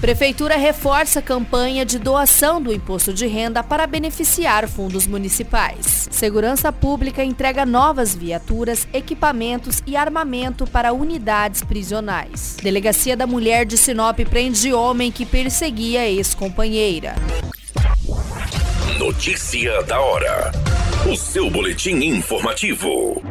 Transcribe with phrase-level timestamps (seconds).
[0.00, 6.08] Prefeitura reforça a campanha de doação do imposto de renda para beneficiar fundos municipais.
[6.10, 12.56] Segurança Pública entrega novas viaturas, equipamentos e armamento para unidades prisionais.
[12.62, 17.14] Delegacia da Mulher de Sinop prende homem que perseguia ex-companheira.
[18.98, 20.50] Notícia da hora.
[21.10, 23.22] O seu boletim informativo.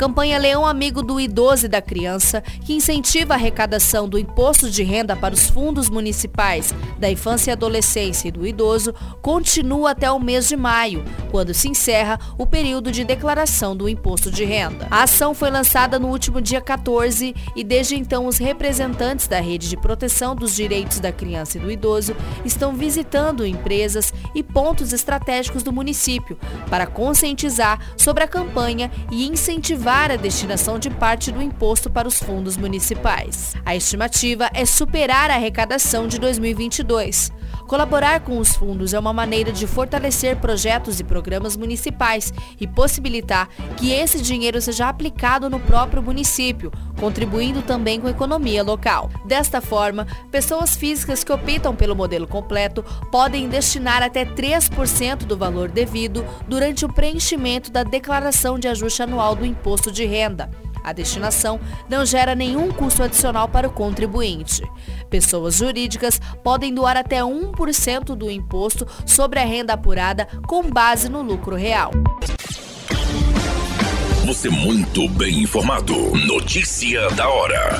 [0.00, 4.82] Campanha Leão Amigo do Idoso e da Criança, que incentiva a arrecadação do imposto de
[4.82, 10.18] renda para os fundos municipais da infância e adolescência e do idoso, continua até o
[10.18, 14.88] mês de maio, quando se encerra o período de declaração do imposto de renda.
[14.90, 19.68] A ação foi lançada no último dia 14 e desde então os representantes da Rede
[19.68, 25.62] de Proteção dos Direitos da Criança e do Idoso estão visitando empresas e pontos estratégicos
[25.62, 26.38] do município
[26.70, 32.06] para conscientizar sobre a campanha e incentivar incentivar a destinação de parte do imposto para
[32.06, 33.54] os fundos municipais.
[33.64, 37.32] A estimativa é superar a arrecadação de 2022.
[37.70, 43.48] Colaborar com os fundos é uma maneira de fortalecer projetos e programas municipais e possibilitar
[43.76, 49.08] que esse dinheiro seja aplicado no próprio município, contribuindo também com a economia local.
[49.24, 55.68] Desta forma, pessoas físicas que optam pelo modelo completo podem destinar até 3% do valor
[55.68, 60.50] devido durante o preenchimento da declaração de ajuste anual do imposto de renda.
[60.82, 64.62] A destinação não gera nenhum custo adicional para o contribuinte.
[65.08, 71.22] Pessoas jurídicas podem doar até 1% do imposto sobre a renda apurada com base no
[71.22, 71.90] lucro real.
[74.26, 75.94] Você muito bem informado.
[76.26, 77.78] Notícia da hora.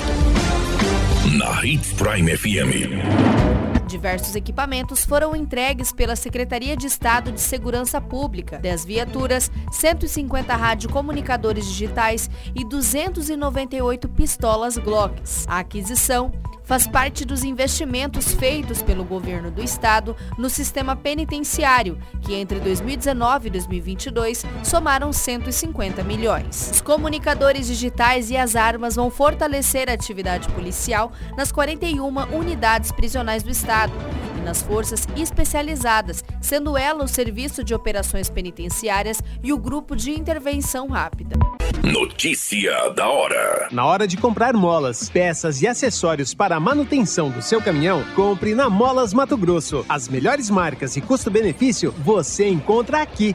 [1.38, 3.69] Na Hits Prime FM.
[3.90, 11.66] Diversos equipamentos foram entregues pela Secretaria de Estado de Segurança Pública, 10 viaturas, 150 radiocomunicadores
[11.66, 15.44] digitais e 298 pistolas Glocks.
[15.48, 16.30] A aquisição
[16.70, 23.48] faz parte dos investimentos feitos pelo governo do estado no sistema penitenciário, que entre 2019
[23.48, 26.70] e 2022 somaram 150 milhões.
[26.74, 33.42] Os comunicadores digitais e as armas vão fortalecer a atividade policial nas 41 unidades prisionais
[33.42, 33.92] do estado
[34.40, 40.10] e nas forças especializadas, sendo ela o Serviço de Operações Penitenciárias e o Grupo de
[40.10, 41.36] Intervenção Rápida.
[41.82, 43.68] Notícia da hora.
[43.70, 48.54] Na hora de comprar molas, peças e acessórios para a manutenção do seu caminhão, compre
[48.54, 49.84] na Molas Mato Grosso.
[49.88, 53.34] As melhores marcas e custo-benefício você encontra aqui.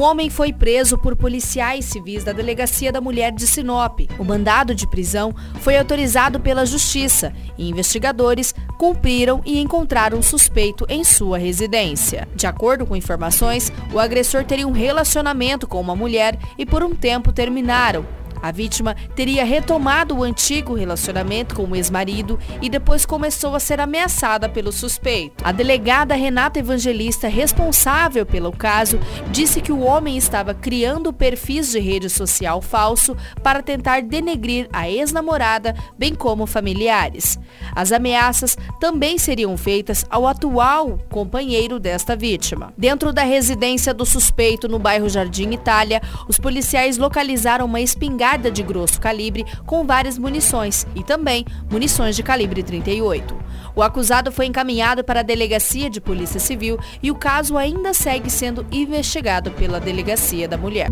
[0.00, 4.00] Um homem foi preso por policiais civis da Delegacia da Mulher de Sinop.
[4.18, 10.86] O mandado de prisão foi autorizado pela Justiça e investigadores cumpriram e encontraram o suspeito
[10.88, 12.26] em sua residência.
[12.34, 16.94] De acordo com informações, o agressor teria um relacionamento com uma mulher e por um
[16.94, 18.19] tempo terminaram.
[18.42, 23.80] A vítima teria retomado o antigo relacionamento com o ex-marido e depois começou a ser
[23.80, 25.44] ameaçada pelo suspeito.
[25.44, 28.98] A delegada Renata Evangelista, responsável pelo caso,
[29.30, 34.88] disse que o homem estava criando perfis de rede social falso para tentar denegrir a
[34.88, 37.38] ex-namorada, bem como familiares.
[37.74, 42.72] As ameaças também seriam feitas ao atual companheiro desta vítima.
[42.76, 48.50] Dentro da residência do suspeito no bairro Jardim Itália, os policiais localizaram uma espingarda espingarda
[48.50, 53.36] de grosso calibre com várias munições e também munições de calibre 38.
[53.74, 58.30] O acusado foi encaminhado para a Delegacia de Polícia Civil e o caso ainda segue
[58.30, 60.88] sendo investigado pela Delegacia da Mulher.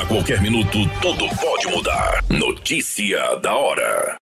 [0.00, 2.24] A qualquer minuto, tudo pode mudar.
[2.28, 4.19] Notícia da hora.